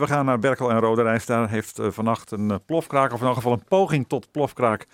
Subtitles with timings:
[0.00, 1.26] We gaan naar Berkel en Roderijs.
[1.26, 4.86] Daar heeft uh, vannacht een uh, plofkraak, of in elk geval een poging tot plofkraak,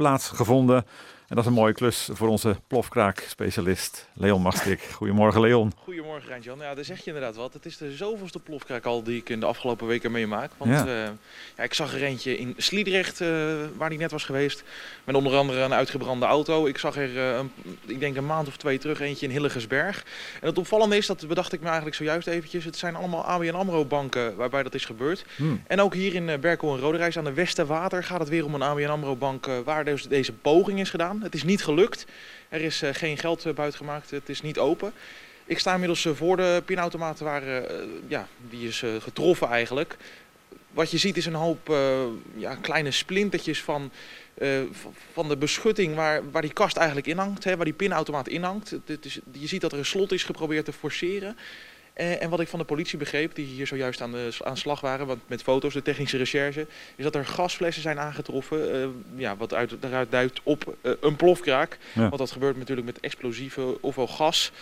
[0.00, 0.86] plaatsgevonden.
[1.30, 4.80] En dat is een mooie klus voor onze plofkraak-specialist Leon Mastik.
[4.94, 5.72] Goedemorgen Leon.
[5.76, 6.58] Goedemorgen Rijntjan.
[6.58, 7.52] Ja, daar zeg je inderdaad wat.
[7.52, 10.50] Het is de zoveelste plofkraak al die ik in de afgelopen weken meemaak.
[10.56, 10.84] Want Ja.
[10.86, 11.12] ja.
[11.56, 13.28] ja, ik zag er eentje in Sliedrecht, eh,
[13.76, 14.64] waar die net was geweest.
[15.04, 16.66] Met onder andere een uitgebrande auto.
[16.66, 17.52] Ik zag er, eh, een,
[17.86, 20.04] ik denk een maand of twee terug, eentje in Hillegersberg.
[20.40, 22.64] En het opvallende is, dat bedacht ik me eigenlijk zojuist eventjes.
[22.64, 25.24] Het zijn allemaal ABN AMRO banken waarbij dat is gebeurd.
[25.36, 25.62] Hmm.
[25.66, 28.54] En ook hier in eh, Berkel en Roderijs aan de Westerwater gaat het weer om
[28.54, 31.22] een ABN AMRO bank eh, waar dus deze poging is gedaan.
[31.22, 32.06] Het is niet gelukt.
[32.48, 34.10] Er is eh, geen geld uh, buitengemaakt.
[34.10, 34.92] Het is niet open.
[35.44, 37.42] Ik sta inmiddels uh, voor de pinautomaat waar
[38.08, 39.96] ja, die is getroffen eigenlijk.
[40.70, 41.74] Wat je ziet is een hoop
[42.36, 43.90] ja, kleine splintertjes van,
[45.12, 48.42] van de beschutting waar, waar die kast eigenlijk in hangt, hè, waar die pinautomaat in
[48.42, 48.74] hangt.
[49.00, 51.36] Is, je ziet dat er een slot is geprobeerd te forceren.
[51.92, 54.80] En, en wat ik van de politie begreep, die hier zojuist aan de aan slag
[54.80, 58.74] waren, want met foto's, de technische recherche, is dat er gasflessen zijn aangetroffen.
[58.74, 61.78] Uh, ja, wat uit, daaruit duidt op uh, een plofkraak.
[61.92, 62.00] Ja.
[62.00, 64.52] Want dat gebeurt natuurlijk met explosieven ofwel gas.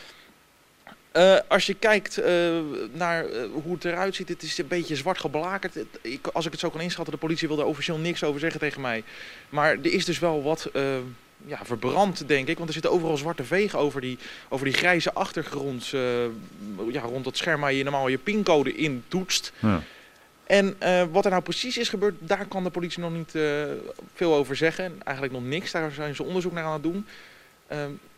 [1.12, 2.20] Uh, als je kijkt
[2.92, 5.76] naar hoe het eruit ziet, het is een beetje zwart geblakerd.
[6.00, 8.60] Ik, als ik het zo kan inschatten, de politie wil daar officieel niks over zeggen
[8.60, 9.02] tegen mij.
[9.48, 10.70] Maar er is dus wel wat
[11.46, 12.56] ja, verbrand, denk ik.
[12.56, 15.92] Want er zitten overal zwarte vegen over die, over die grijze achtergrond.
[15.94, 16.02] Uh,
[16.90, 19.52] ja, rond dat scherm waar je normaal je pincode in toetst.
[19.58, 19.82] Ja.
[20.46, 23.62] En uh, wat er nou precies is gebeurd, daar kan de politie nog niet uh,
[24.14, 25.00] veel over zeggen.
[25.04, 27.06] Eigenlijk nog niks, daar zijn ze onderzoek naar aan het doen.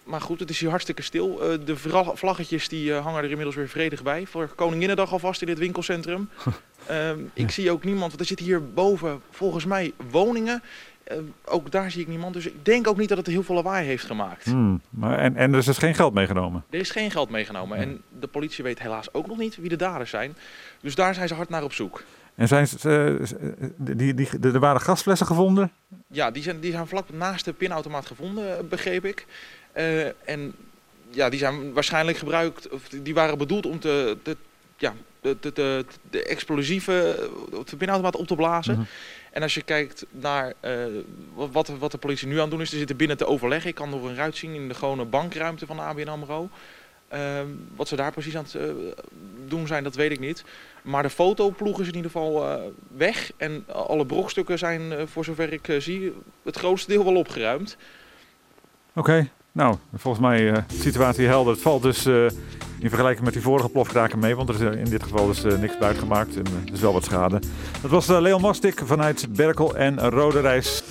[0.05, 1.37] maar goed, het is hier hartstikke stil.
[1.65, 1.77] de
[2.15, 4.27] vlaggetjes die hangen er inmiddels weer vredig bij.
[4.27, 6.31] Voor Koninginnedag alvast in dit winkelcentrum.
[7.33, 10.63] ik zie ook niemand, want er zitten hier boven volgens mij woningen.
[11.13, 12.35] Uh, ook daar zie ik niemand.
[12.35, 14.45] Dus ik denk ook niet dat het heel veel lawaai heeft gemaakt.
[14.45, 16.65] Hmm, maar en, en er is dus geen geld meegenomen?
[16.71, 17.79] Er is geen geld meegenomen.
[17.79, 20.37] En de politie weet helaas ook nog niet wie de daders zijn.
[20.81, 22.03] Dus daar zijn ze hard naar op zoek.
[22.35, 25.73] En zijn ze, uh, die, die, die, er waren gasflessen gevonden?
[26.07, 29.27] Ja, die zijn, die zijn vlak naast de pinautomaat gevonden, begreep ik.
[29.77, 30.55] Uh, en
[31.11, 34.37] ja, die zijn waarschijnlijk gebruikt, of die waren bedoeld om te, te
[34.77, 37.29] ja, de, de, de, de explosieve
[37.65, 38.75] de pinautomaat op te blazen.
[38.75, 38.85] Mhm.
[39.31, 40.73] En als je kijkt naar uh,
[41.35, 43.71] wat, wat de politie nu aan het doen is, ze zitten binnen te overleggen.
[43.71, 46.49] Ik kan door een ruit zien in de gewone bankruimte van de ABN AMRO.
[47.15, 47.41] Uh,
[47.77, 48.73] wat ze daar precies aan het uh,
[49.47, 50.45] doen zijn, dat weet ik niet.
[50.83, 52.63] Maar de fotoploeg is in ieder geval uh,
[52.97, 53.33] weg.
[53.37, 56.13] En alle brokstukken zijn, voor zover ik zie,
[56.43, 57.77] het grootste deel wel opgeruimd.
[58.95, 61.53] Oké, nou, volgens mij situatie helder.
[61.53, 62.07] Het valt dus
[62.81, 65.59] in vergelijking met die vorige plofkraken mee, want er is in dit geval dus uh,
[65.59, 67.39] niks buitengemaakt en uh, er is wel wat schade.
[67.83, 70.83] Dat was uh, Leon Mastik vanuit Berkel en Rode Reis.